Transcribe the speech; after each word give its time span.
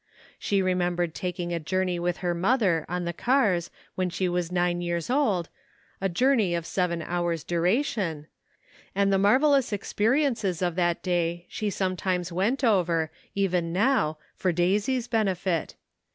She 0.39 0.63
remembered 0.63 1.13
taking 1.13 1.53
a 1.53 1.59
journey 1.59 1.99
with 1.99 2.17
her 2.25 2.33
mother 2.33 2.87
on 2.89 3.05
the 3.05 3.13
cars 3.13 3.69
when 3.93 4.09
she 4.09 4.27
was 4.27 4.51
nine 4.51 4.81
years 4.81 5.11
old— 5.11 5.47
a 6.01 6.09
journey 6.09 6.55
of 6.55 6.65
seven 6.65 7.03
hours' 7.03 7.43
duration— 7.43 8.25
and 8.95 9.13
the 9.13 9.19
marvelous 9.19 9.71
experiences 9.71 10.63
of 10.63 10.73
that 10.73 11.03
day 11.03 11.45
she 11.49 11.69
sometimes 11.69 12.31
went 12.31 12.63
over, 12.63 13.11
even 13.35 13.71
now, 13.71 14.17
for 14.35 14.51
Daisy's 14.51 15.07
benefit. 15.07 15.75